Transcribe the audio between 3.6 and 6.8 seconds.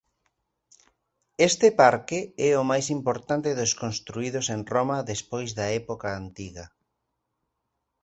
construídos en Roma despois da época antiga.